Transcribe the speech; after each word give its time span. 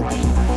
Estrada. 0.00 0.49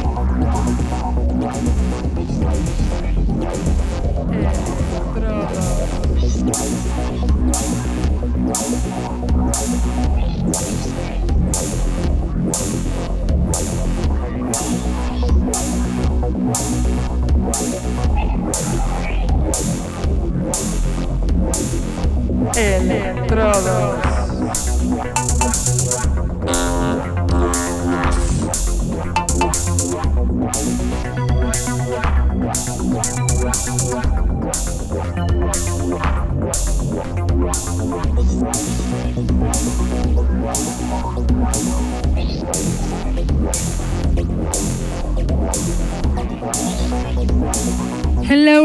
Electrodos. 22.56 24.04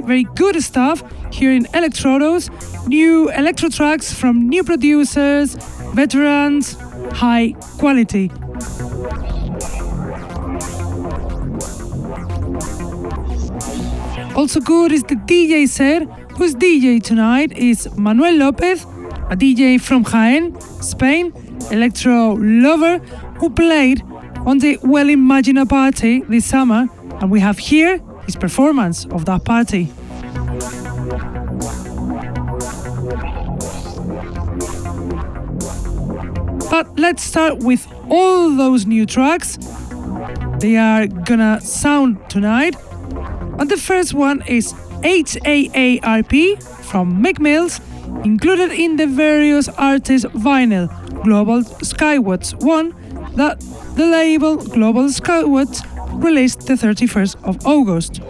Tonight 0.00 0.06
very 0.06 0.24
good 0.36 0.62
stuff 0.62 1.02
here 1.32 1.52
in 1.52 1.64
Electrodos, 1.74 2.50
new 2.88 3.30
electro 3.30 3.68
tracks 3.68 4.12
from 4.12 4.48
new 4.48 4.64
producers, 4.64 5.56
veterans, 5.94 6.76
high 7.12 7.54
quality. 7.78 8.30
Also 14.34 14.60
good 14.60 14.92
is 14.92 15.02
the 15.04 15.16
DJ 15.26 15.68
set, 15.68 16.02
whose 16.38 16.54
DJ 16.54 17.02
tonight 17.02 17.52
is 17.56 17.88
Manuel 17.96 18.36
Lopez, 18.36 18.84
a 19.30 19.36
DJ 19.36 19.80
from 19.80 20.04
Jaén, 20.04 20.60
Spain, 20.82 21.32
electro 21.70 22.34
lover, 22.34 22.98
who 23.38 23.50
played 23.50 24.02
on 24.46 24.58
the 24.58 24.78
Well 24.82 25.06
Imagina 25.06 25.68
party 25.68 26.22
this 26.28 26.46
summer, 26.46 26.88
and 27.20 27.30
we 27.30 27.40
have 27.40 27.58
here 27.58 28.00
his 28.30 28.36
performance 28.36 29.06
of 29.06 29.24
that 29.24 29.44
party. 29.44 29.88
But 36.70 36.86
let's 36.96 37.24
start 37.24 37.58
with 37.58 37.82
all 38.08 38.56
those 38.56 38.86
new 38.86 39.04
tracks. 39.04 39.58
They 40.60 40.76
are 40.76 41.08
gonna 41.08 41.60
sound 41.60 42.18
tonight. 42.28 42.76
And 43.58 43.68
the 43.68 43.76
first 43.76 44.14
one 44.14 44.42
is 44.46 44.74
HAARP 45.02 46.62
from 46.90 47.22
Mick 47.22 47.40
Mills, 47.40 47.80
included 48.24 48.70
in 48.70 48.96
the 48.96 49.08
various 49.08 49.68
artists 49.70 50.26
vinyl 50.46 50.86
Global 51.24 51.62
Skywatch 51.82 52.48
one 52.62 52.94
that 53.34 53.58
the 53.96 54.06
label 54.06 54.56
Global 54.56 55.06
Skywatch 55.08 55.78
released 56.22 56.66
the 56.66 56.74
31st 56.74 57.36
of 57.44 57.66
August. 57.66 58.20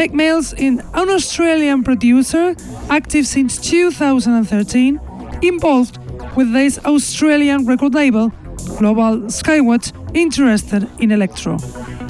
Is 0.00 0.52
an 0.54 0.80
Australian 0.94 1.82
producer, 1.82 2.54
active 2.88 3.26
since 3.26 3.58
2013, 3.58 5.00
involved 5.42 5.98
with 6.36 6.52
this 6.52 6.78
Australian 6.84 7.66
record 7.66 7.94
label, 7.94 8.30
Global 8.78 9.28
Skywatch, 9.28 9.92
interested 10.14 10.88
in 10.98 11.10
electro. 11.10 11.58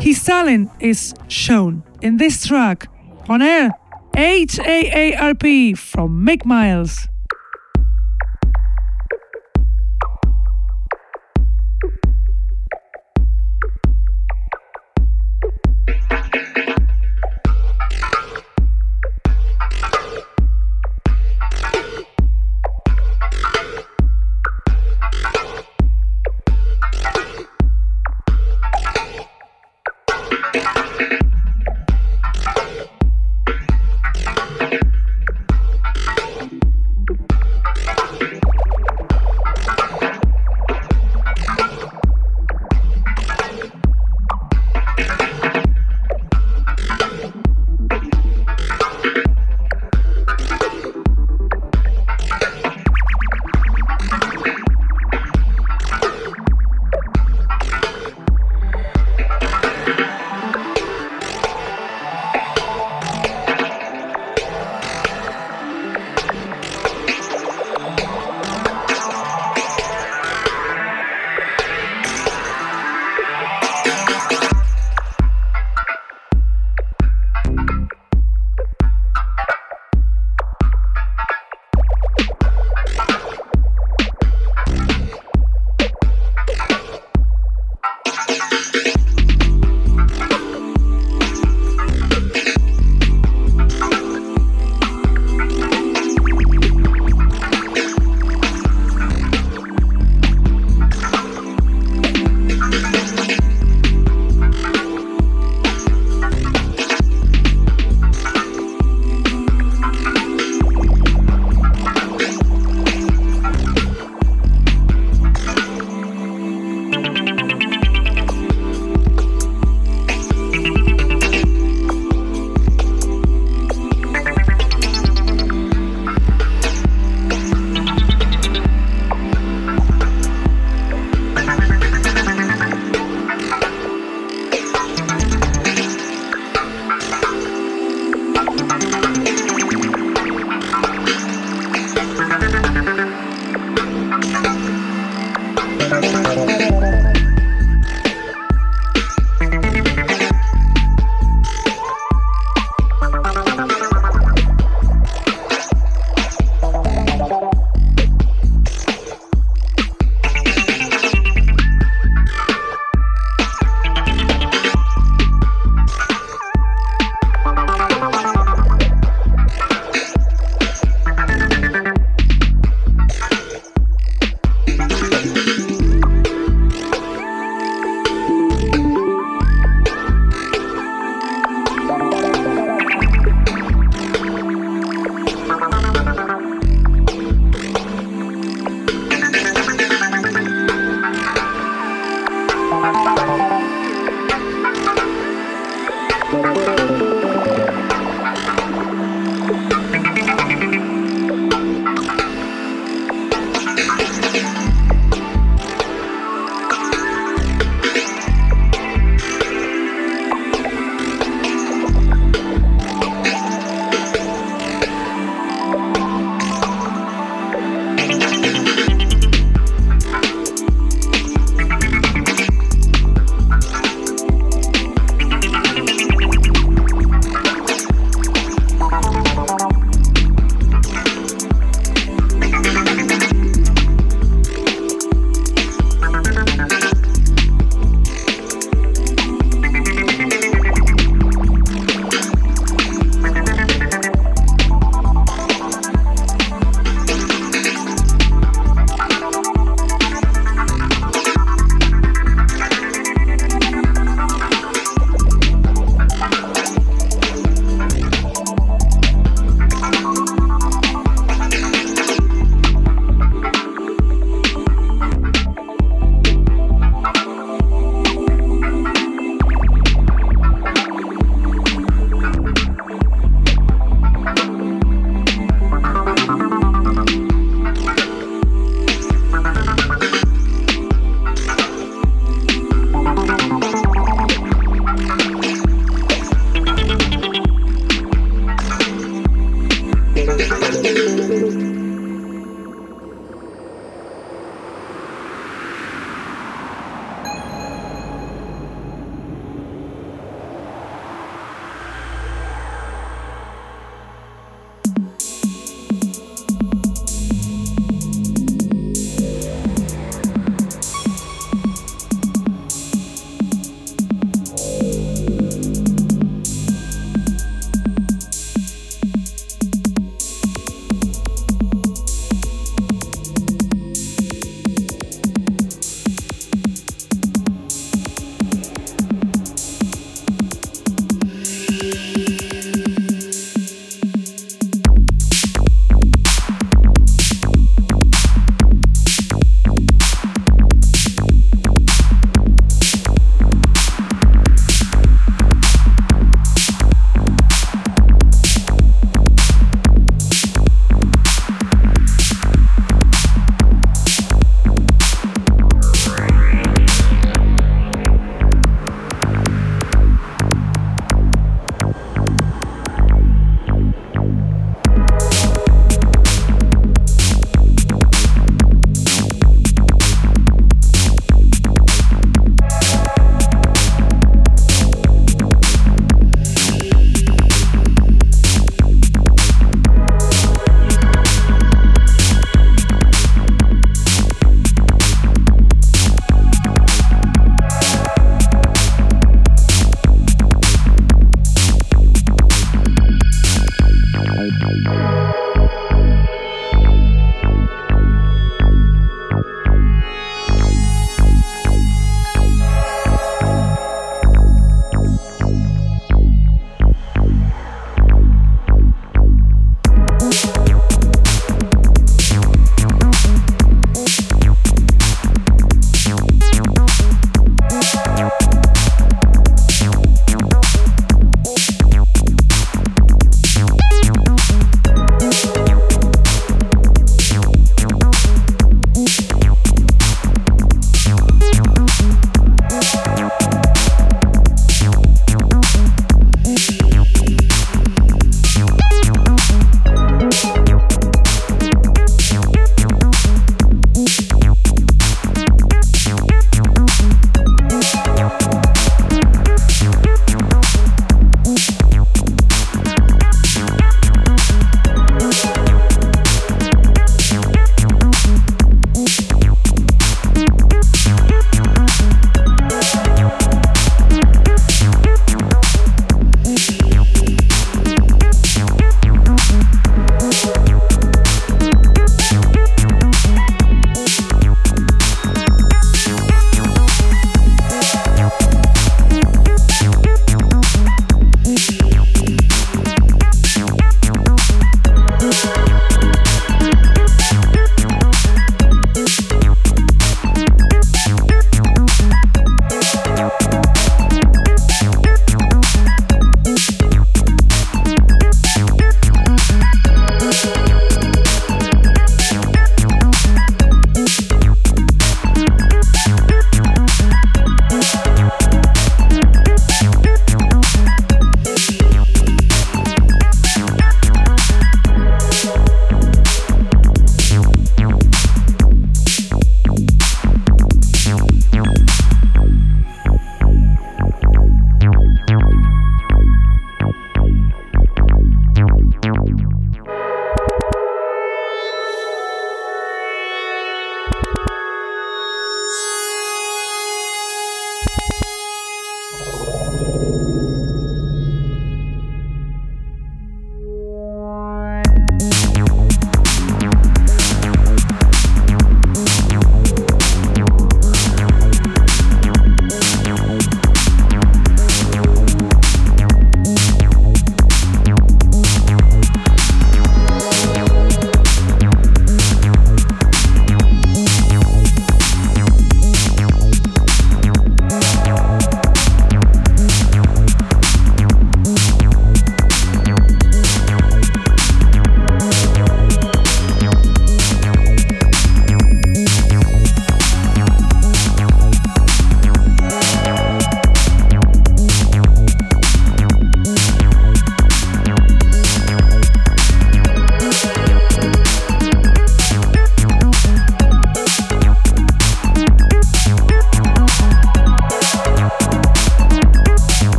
His 0.00 0.24
talent 0.24 0.70
is 0.80 1.14
shown 1.28 1.82
in 2.02 2.16
this 2.16 2.46
track 2.46 2.88
on 3.28 3.42
air 3.42 3.70
HAARP 4.14 5.76
from 5.76 6.24
Mick 6.24 6.44
Miles. 6.44 7.08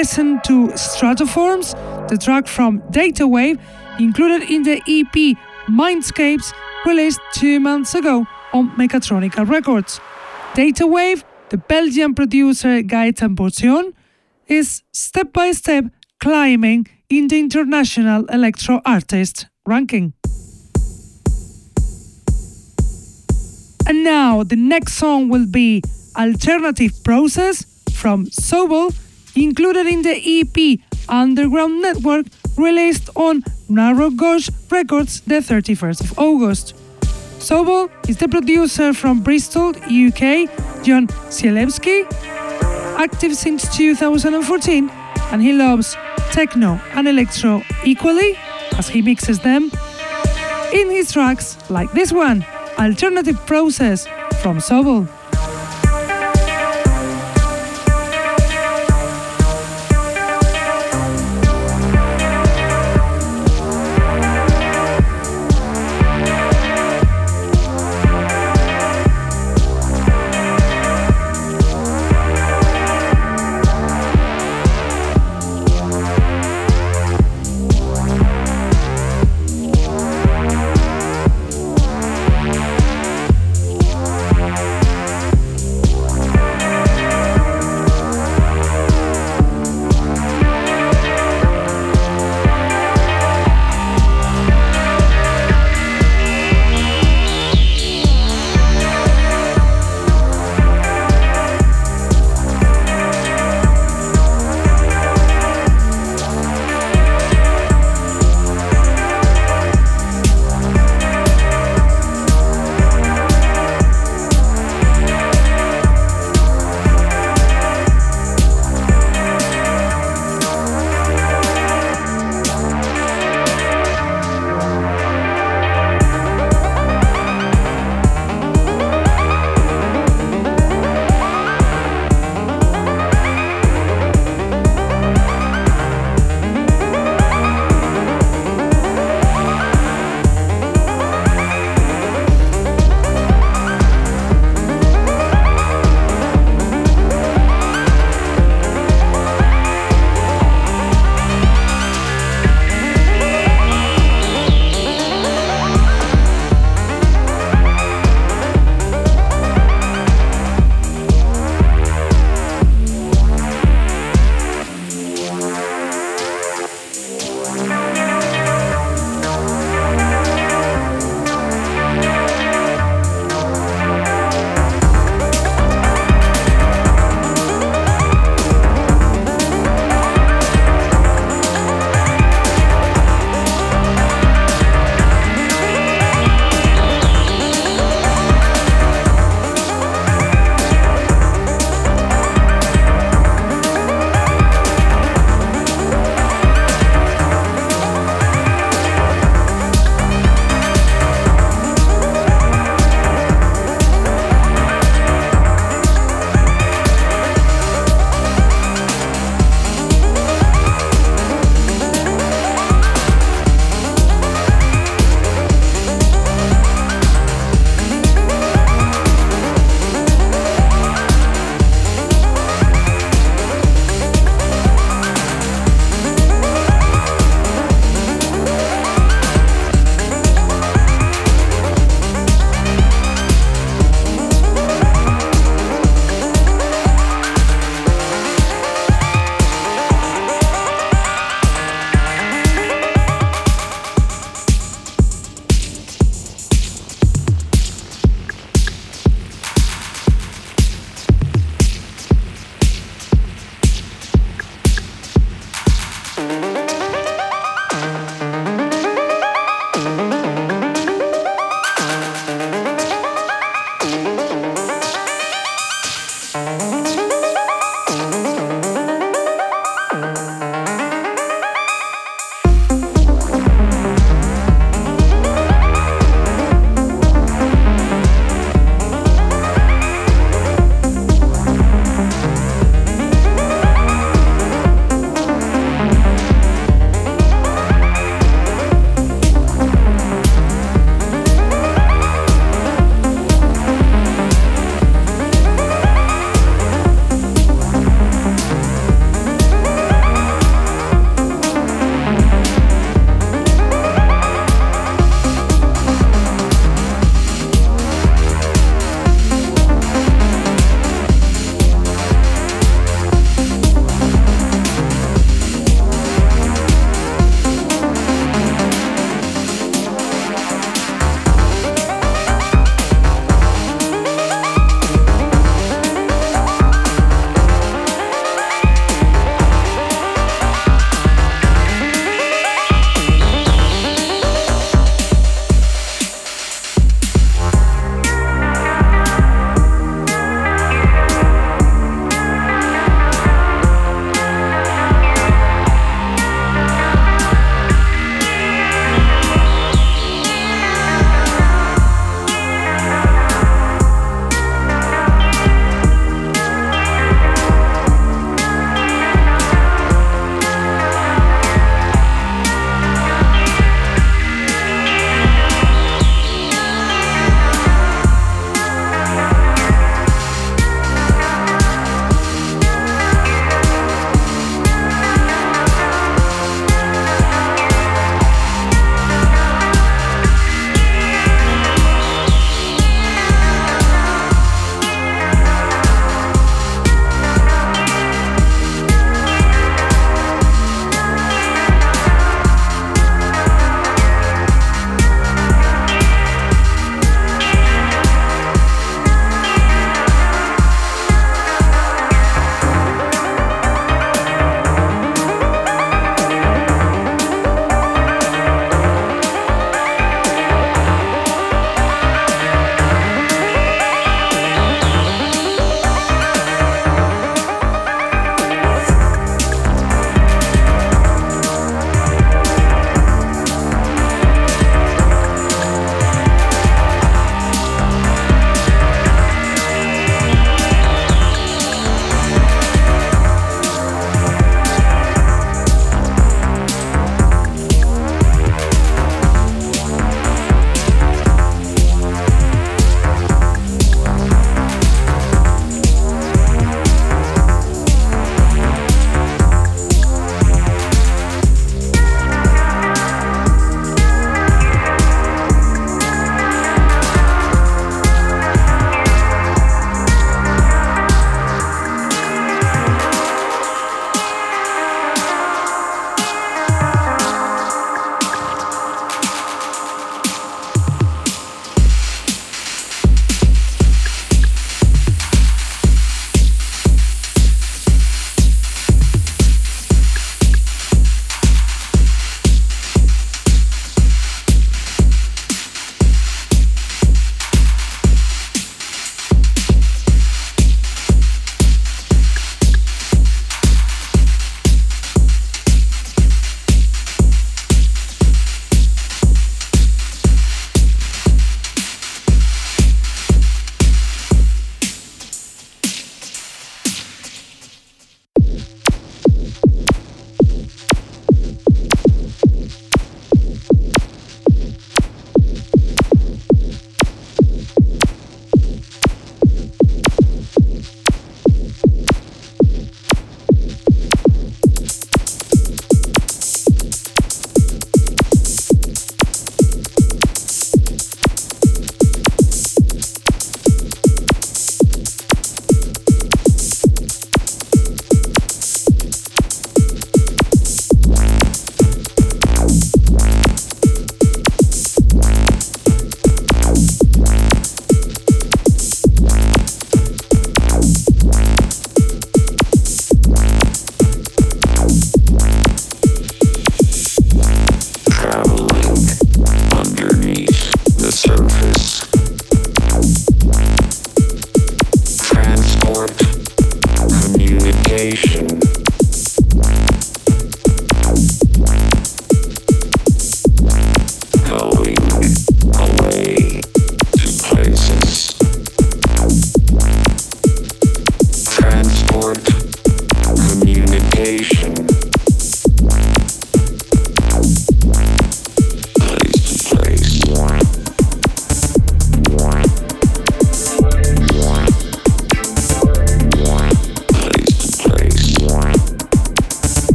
Listen 0.00 0.40
to 0.42 0.68
Stratoforms, 0.88 1.68
the 2.08 2.16
track 2.16 2.46
from 2.46 2.82
Data 2.90 3.28
Wave, 3.28 3.58
included 3.98 4.48
in 4.48 4.62
the 4.62 4.76
EP 4.88 5.36
Mindscapes, 5.68 6.54
released 6.86 7.20
two 7.34 7.60
months 7.60 7.94
ago 7.94 8.26
on 8.54 8.70
Mechatronica 8.78 9.46
Records. 9.46 10.00
Data 10.54 10.86
Wave, 10.86 11.22
the 11.50 11.58
Belgian 11.58 12.14
producer 12.14 12.80
Gaetan 12.82 13.34
Boursion, 13.36 13.92
is 14.46 14.82
step 14.90 15.34
by 15.34 15.52
step 15.52 15.84
climbing 16.18 16.86
in 17.10 17.28
the 17.28 17.38
International 17.38 18.24
Electro 18.30 18.80
Artist 18.86 19.48
ranking. 19.66 20.14
And 23.86 24.02
now 24.02 24.44
the 24.44 24.56
next 24.56 24.94
song 24.94 25.28
will 25.28 25.46
be 25.46 25.82
Alternative 26.16 26.92
Process 27.04 27.66
from 27.92 28.24
Sobel, 28.28 28.94
included 29.34 29.86
in 29.86 30.02
the 30.02 30.16
EP 30.16 30.80
Underground 31.08 31.82
Network, 31.82 32.26
released 32.56 33.10
on 33.16 33.42
Narrow 33.68 34.10
Gauge 34.10 34.50
Records 34.70 35.20
the 35.22 35.36
31st 35.36 36.00
of 36.02 36.18
August. 36.18 36.74
Sobel 37.38 37.90
is 38.08 38.18
the 38.18 38.28
producer 38.28 38.92
from 38.92 39.22
Bristol, 39.22 39.70
UK, 39.70 40.50
John 40.84 41.06
Cielewski, 41.30 42.06
active 42.98 43.34
since 43.34 43.74
2014, 43.76 44.90
and 45.32 45.42
he 45.42 45.52
loves 45.52 45.96
techno 46.32 46.80
and 46.94 47.08
electro 47.08 47.62
equally 47.84 48.38
as 48.76 48.88
he 48.88 49.02
mixes 49.02 49.40
them 49.40 49.70
in 50.72 50.90
his 50.90 51.12
tracks 51.12 51.56
like 51.70 51.90
this 51.92 52.12
one. 52.12 52.44
Alternative 52.78 53.36
Process 53.46 54.06
from 54.42 54.58
Sobel. 54.58 55.08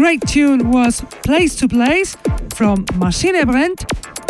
Great 0.00 0.26
tune 0.26 0.70
was 0.70 1.02
Place 1.24 1.54
to 1.56 1.68
Place 1.68 2.16
from 2.54 2.86
Maschinebrennt, 3.02 3.84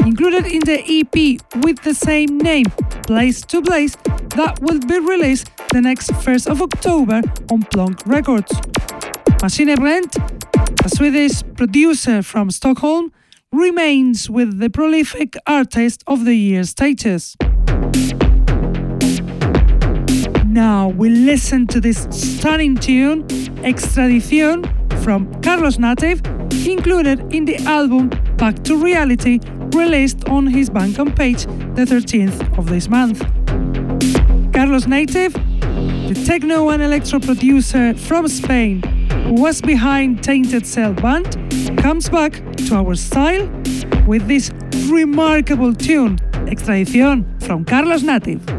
included 0.05 0.45
in 0.45 0.59
the 0.65 0.81
EP 0.99 1.41
with 1.65 1.81
the 1.83 1.95
same 1.95 2.39
name, 2.39 2.67
Place 3.07 3.41
to 3.43 3.63
Place, 3.63 3.95
that 4.35 4.59
will 4.61 4.81
be 4.81 4.99
released 4.99 5.49
the 5.73 5.81
next 5.81 6.11
1st 6.11 6.51
of 6.51 6.61
October 6.61 7.23
on 7.53 7.63
Plonk 7.71 8.05
Records. 8.05 8.51
Maschinebrennt, 9.41 10.13
a 10.85 10.89
Swedish 10.89 11.45
producer 11.57 12.21
from 12.25 12.51
Stockholm, 12.51 13.13
remains 13.53 14.29
with 14.29 14.59
the 14.59 14.71
prolific 14.71 15.37
Artist 15.47 16.03
of 16.09 16.25
the 16.25 16.35
Year 16.35 16.65
status. 16.65 17.37
Now 20.47 20.89
we 20.89 21.11
listen 21.11 21.69
to 21.69 21.81
this 21.81 22.09
stunning 22.11 22.77
tune, 22.77 23.23
Extradición, 23.63 24.67
from 25.11 25.43
Carlos 25.43 25.77
Native, 25.77 26.25
included 26.65 27.35
in 27.35 27.45
the 27.45 27.57
album 27.67 28.11
Back 28.37 28.63
to 28.63 28.77
Reality, 28.77 29.41
released 29.75 30.29
on 30.29 30.47
his 30.47 30.71
Bandcamp 30.71 31.17
page 31.17 31.47
the 31.75 31.85
13th 31.85 32.57
of 32.57 32.69
this 32.69 32.89
month. 32.89 33.19
Carlos 34.55 34.87
Native, 34.87 35.33
the 35.33 36.23
techno 36.25 36.69
and 36.69 36.81
electro 36.81 37.19
producer 37.19 37.93
from 37.95 38.29
Spain, 38.29 38.83
who 39.25 39.35
was 39.35 39.61
behind 39.61 40.23
Tainted 40.23 40.65
Cell 40.65 40.95
Band, 40.95 41.27
comes 41.79 42.09
back 42.09 42.35
to 42.69 42.77
our 42.77 42.95
style 42.95 43.49
with 44.07 44.29
this 44.29 44.53
remarkable 44.89 45.75
tune, 45.75 46.19
Extradición 46.47 47.25
from 47.43 47.65
Carlos 47.65 48.05
Native. 48.05 48.50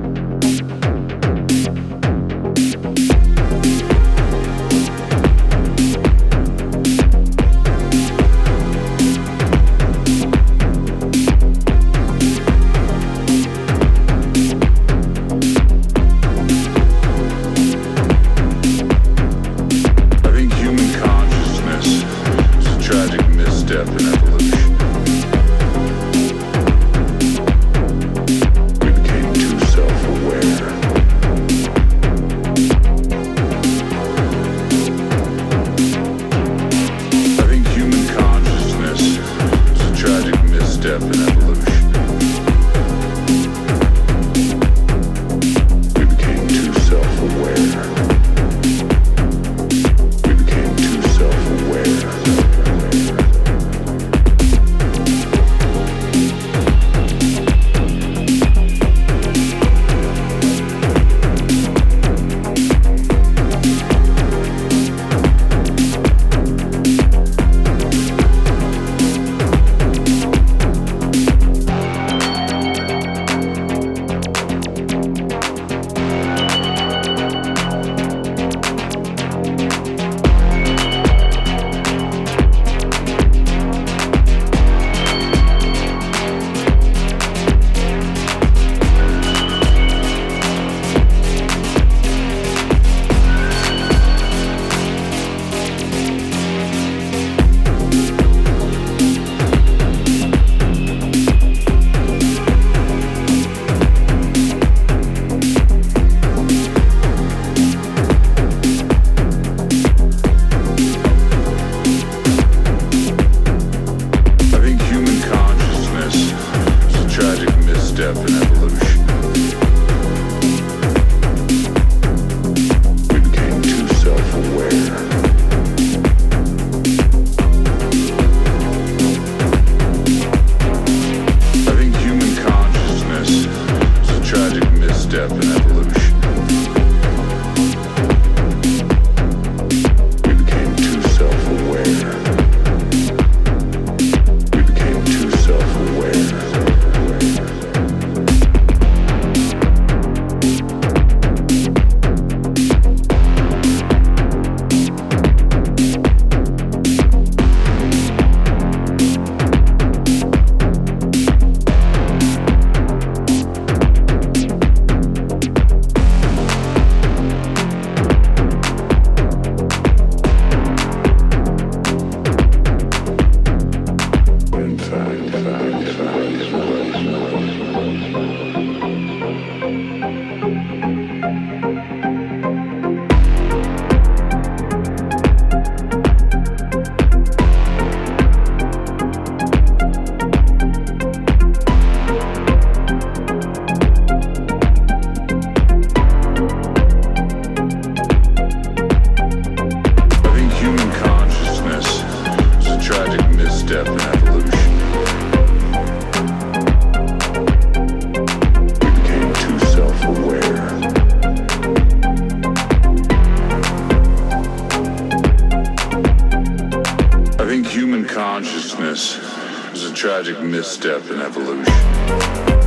is, 219.02 219.72
was 219.72 219.86
a 219.86 219.94
tragic 219.94 220.40
misstep 220.42 221.10
in 221.10 221.22
evolution. 221.22 222.61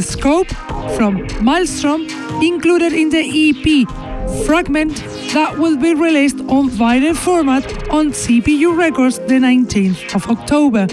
The 0.00 0.06
Scope 0.06 0.48
from 0.96 1.26
Maelstrom 1.44 2.06
included 2.42 2.94
in 2.94 3.10
the 3.10 3.20
EP 3.20 3.86
Fragment 4.46 4.96
that 5.34 5.58
will 5.58 5.76
be 5.76 5.92
released 5.92 6.40
on 6.48 6.70
vinyl 6.70 7.14
format 7.14 7.66
on 7.90 8.06
CPU 8.12 8.78
Records 8.78 9.18
the 9.18 9.34
19th 9.34 10.14
of 10.14 10.26
October. 10.30 10.86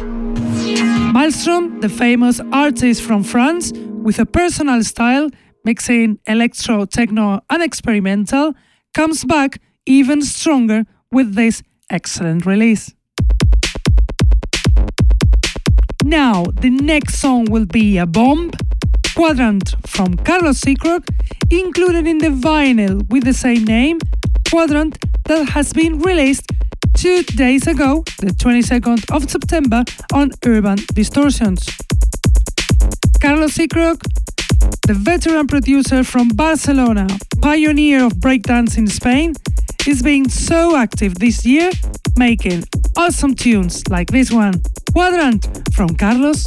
Maelstrom, 1.13 1.79
the 1.79 1.87
famous 1.87 2.41
artist 2.51 3.01
from 3.01 3.23
France 3.23 3.71
with 3.71 4.19
a 4.19 4.25
personal 4.25 4.83
style 4.83 5.29
mixing 5.63 6.19
electro, 6.27 6.83
techno, 6.83 7.39
and 7.49 7.63
experimental, 7.63 8.55
comes 8.93 9.23
back 9.23 9.61
even 9.85 10.21
stronger 10.21 10.83
with 11.13 11.35
this 11.35 11.63
excellent 11.89 12.45
release. 12.45 12.93
Now, 16.03 16.43
the 16.61 16.69
next 16.69 17.19
song 17.19 17.45
will 17.49 17.65
be 17.65 17.97
a 17.97 18.05
bomb 18.05 18.51
Quadrant 19.17 19.73
from 19.87 20.15
Carlos 20.15 20.59
Seacrook, 20.59 21.03
included 21.49 22.05
in 22.05 22.19
the 22.19 22.27
vinyl 22.27 23.01
with 23.09 23.23
the 23.23 23.33
same 23.33 23.63
name, 23.63 23.97
Quadrant, 24.47 24.95
that 25.25 25.49
has 25.49 25.73
been 25.73 25.97
released 26.01 26.45
two 26.93 27.23
days 27.23 27.65
ago, 27.65 28.03
the 28.19 28.27
22nd 28.27 29.11
of 29.11 29.27
September, 29.27 29.83
on 30.13 30.29
Urban 30.45 30.77
Distortions. 30.93 31.67
Carlos 33.19 33.53
Seacrook, 33.53 34.03
the 34.85 34.93
veteran 34.93 35.47
producer 35.47 36.03
from 36.03 36.27
Barcelona, 36.27 37.07
pioneer 37.41 38.05
of 38.05 38.13
breakdance 38.17 38.77
in 38.77 38.85
Spain, 38.85 39.33
is 39.87 40.03
being 40.03 40.29
so 40.29 40.75
active 40.75 41.15
this 41.15 41.43
year, 41.43 41.71
making 42.17 42.65
awesome 42.95 43.33
tunes 43.33 43.81
like 43.89 44.11
this 44.11 44.31
one, 44.31 44.61
Quadrant 44.93 45.47
from 45.73 45.95
Carlos 45.95 46.45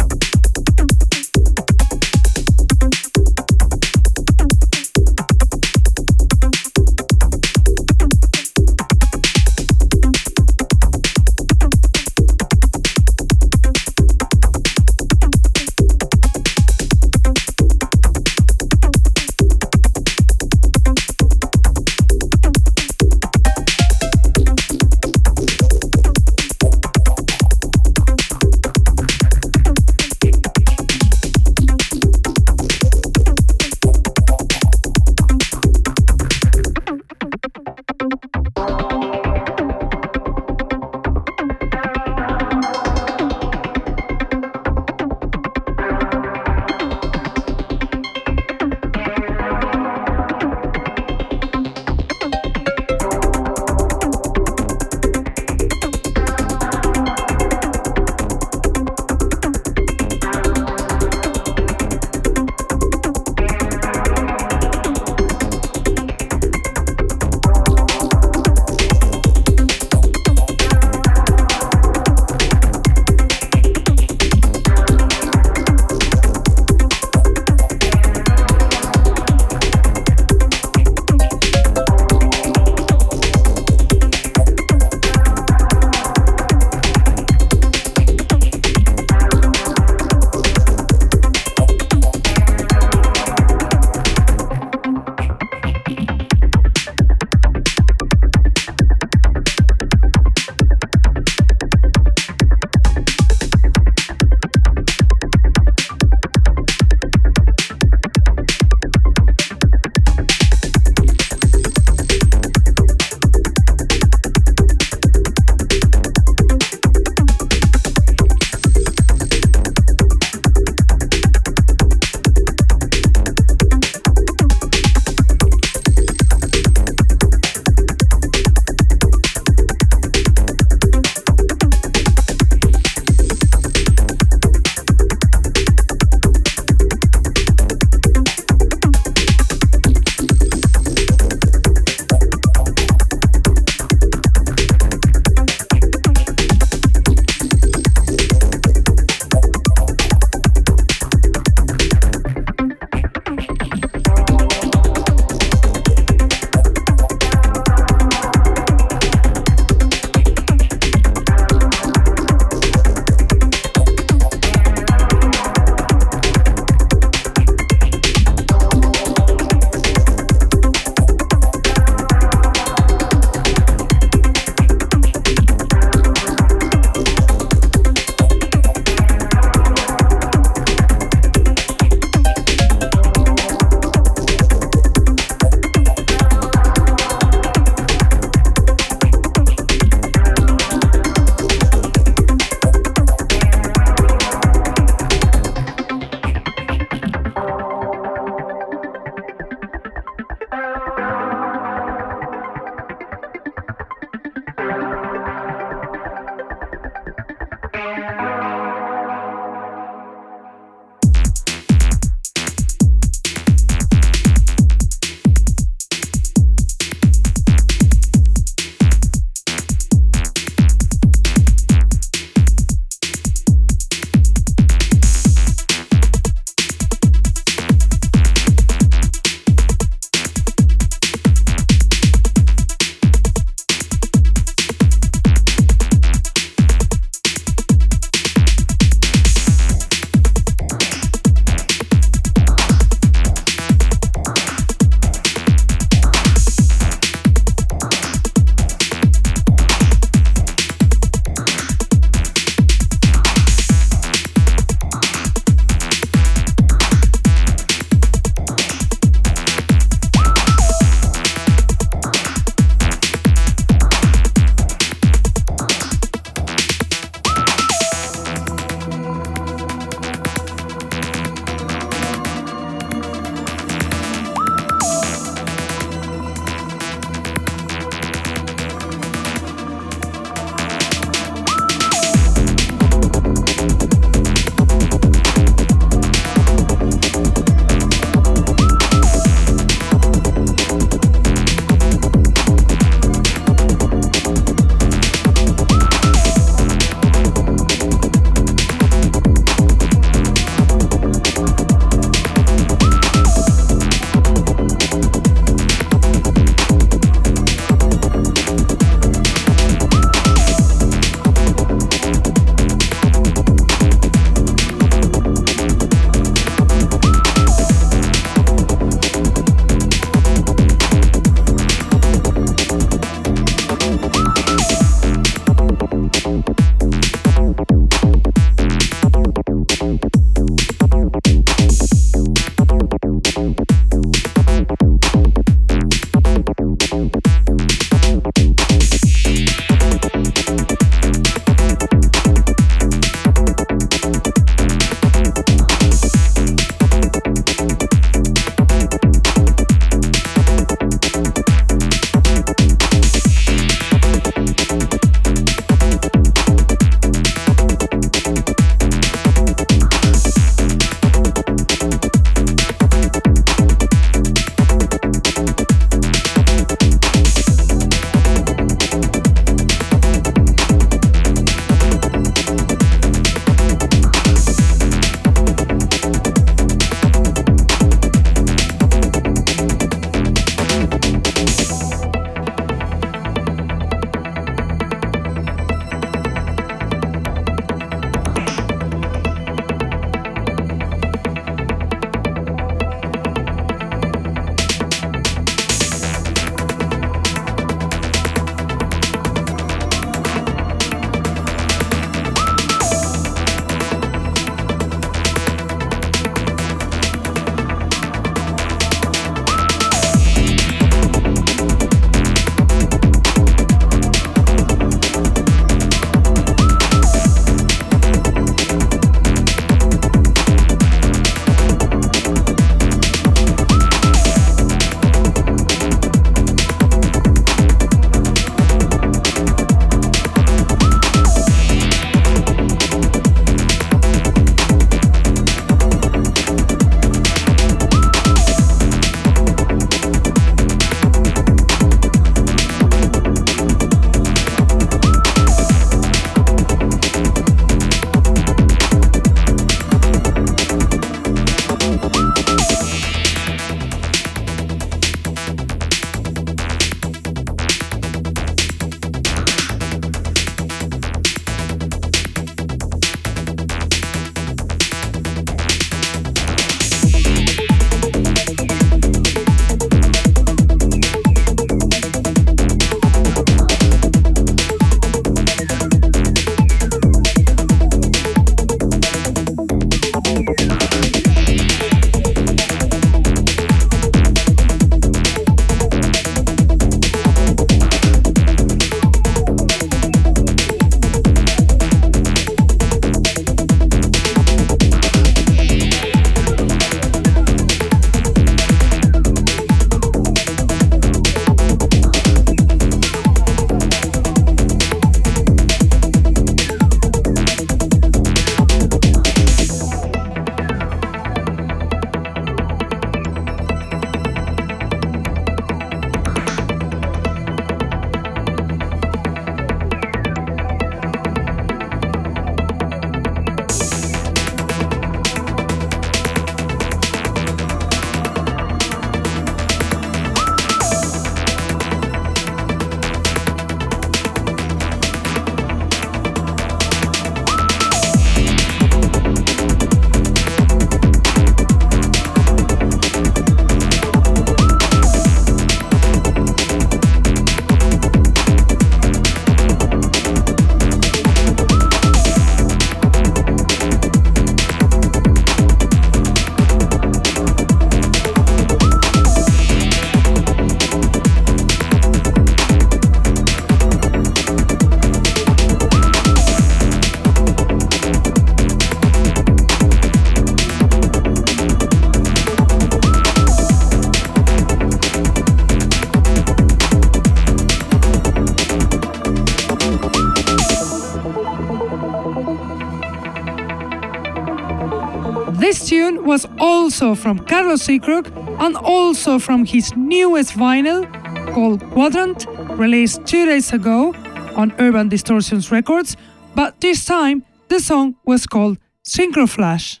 Seacrook. 585.70 585.88
tune 585.88 586.24
was 586.26 586.46
also 586.58 587.14
from 587.14 587.38
Carlos 587.38 587.82
Seacrook 587.82 588.26
and 588.58 588.76
also 588.76 589.38
from 589.38 589.64
his 589.64 589.94
newest 589.96 590.54
vinyl 590.54 591.06
called 591.54 591.80
Quadrant, 591.90 592.46
released 592.78 593.24
two 593.26 593.46
days 593.46 593.72
ago 593.72 594.12
on 594.56 594.72
Urban 594.78 595.08
Distortions 595.08 595.70
Records, 595.70 596.16
but 596.54 596.80
this 596.80 597.04
time 597.04 597.44
the 597.68 597.78
song 597.78 598.16
was 598.24 598.46
called 598.46 598.78
Synchro 599.04 599.48
Flash. 599.48 600.00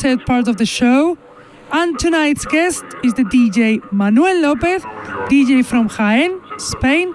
Set 0.00 0.24
part 0.24 0.48
of 0.48 0.56
the 0.56 0.66
show. 0.66 1.18
And 1.72 1.98
tonight's 1.98 2.44
guest 2.46 2.84
is 3.04 3.14
the 3.14 3.22
DJ 3.24 3.80
Manuel 3.92 4.40
Lopez, 4.40 4.82
DJ 5.30 5.64
from 5.64 5.88
Jaén, 5.88 6.40
Spain, 6.60 7.12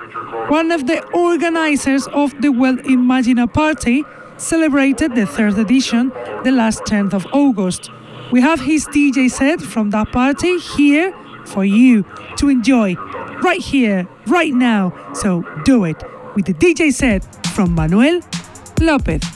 one 0.47 0.71
of 0.71 0.87
the 0.87 1.03
organizers 1.11 2.07
of 2.07 2.39
the 2.41 2.51
Well 2.51 2.77
Imagina 2.77 3.51
party, 3.51 4.03
celebrated 4.37 5.15
the 5.15 5.25
third 5.25 5.57
edition 5.57 6.11
the 6.43 6.51
last 6.51 6.83
10th 6.83 7.13
of 7.13 7.25
August. 7.33 7.89
We 8.31 8.41
have 8.41 8.61
his 8.61 8.87
DJ 8.87 9.29
set 9.29 9.59
from 9.61 9.89
that 9.89 10.11
party 10.11 10.57
here 10.59 11.13
for 11.45 11.65
you 11.65 12.05
to 12.37 12.49
enjoy 12.49 12.95
right 13.41 13.61
here, 13.61 14.07
right 14.27 14.53
now. 14.53 14.93
So 15.13 15.43
do 15.65 15.83
it 15.85 16.01
with 16.35 16.45
the 16.45 16.53
DJ 16.53 16.93
set 16.93 17.23
from 17.47 17.75
Manuel 17.75 18.21
Lopez. 18.79 19.34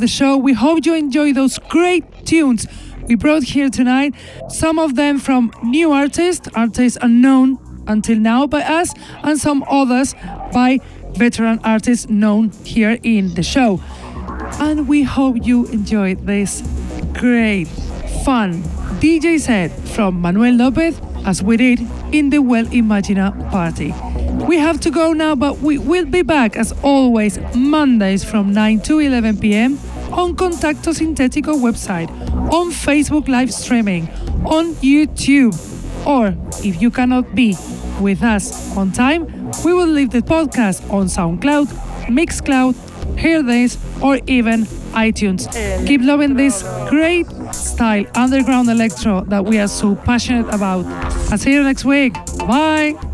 The 0.00 0.08
show. 0.08 0.36
We 0.36 0.52
hope 0.54 0.84
you 0.84 0.94
enjoy 0.94 1.32
those 1.32 1.58
great 1.58 2.26
tunes 2.26 2.66
we 3.06 3.14
brought 3.16 3.42
here 3.42 3.68
tonight. 3.70 4.14
Some 4.48 4.78
of 4.78 4.94
them 4.94 5.18
from 5.18 5.52
new 5.62 5.92
artists, 5.92 6.48
artists 6.54 6.98
unknown 7.02 7.58
until 7.86 8.16
now 8.16 8.46
by 8.46 8.62
us, 8.62 8.92
and 9.22 9.38
some 9.38 9.64
others 9.68 10.14
by 10.52 10.78
veteran 11.14 11.60
artists 11.64 12.08
known 12.08 12.50
here 12.64 12.98
in 13.02 13.34
the 13.34 13.42
show. 13.42 13.80
And 14.60 14.88
we 14.88 15.02
hope 15.02 15.44
you 15.44 15.66
enjoyed 15.66 16.26
this 16.26 16.62
great, 17.12 17.66
fun 18.24 18.62
DJ 19.00 19.40
set 19.40 19.70
from 19.88 20.20
Manuel 20.20 20.54
Lopez 20.54 21.00
as 21.24 21.42
we 21.42 21.56
did 21.56 21.80
in 22.12 22.30
the 22.30 22.38
Well 22.38 22.66
Imagina 22.66 23.50
party. 23.50 23.92
We 24.46 24.56
have 24.58 24.80
to 24.80 24.90
go 24.90 25.12
now, 25.12 25.34
but 25.34 25.58
we 25.58 25.78
will 25.78 26.06
be 26.06 26.22
back 26.22 26.56
as 26.56 26.72
always 26.82 27.38
Mondays 27.54 28.24
from 28.24 28.52
9 28.52 28.80
to 28.80 28.98
11 29.00 29.38
pm 29.38 29.78
on 30.12 30.34
Contacto 30.36 30.92
Sintetico 30.92 31.54
website, 31.60 32.10
on 32.52 32.70
Facebook 32.70 33.28
live 33.28 33.52
streaming, 33.52 34.08
on 34.44 34.74
YouTube, 34.76 35.54
or 36.06 36.34
if 36.64 36.80
you 36.82 36.90
cannot 36.90 37.34
be 37.34 37.56
with 38.00 38.22
us 38.22 38.76
on 38.76 38.92
time, 38.92 39.26
we 39.64 39.72
will 39.72 39.86
leave 39.86 40.10
the 40.10 40.20
podcast 40.22 40.88
on 40.90 41.06
SoundCloud, 41.06 41.66
Mixcloud, 42.06 42.74
Hearthis, 43.16 43.78
or 44.02 44.20
even 44.26 44.64
iTunes. 44.92 45.46
Keep 45.86 46.02
loving 46.02 46.34
this 46.34 46.62
great 46.88 47.26
style 47.52 48.04
underground 48.14 48.68
electro 48.68 49.22
that 49.24 49.44
we 49.44 49.58
are 49.58 49.68
so 49.68 49.94
passionate 49.94 50.52
about. 50.52 50.84
I'll 51.30 51.38
see 51.38 51.52
you 51.52 51.62
next 51.62 51.84
week. 51.84 52.14
Bye. 52.38 53.09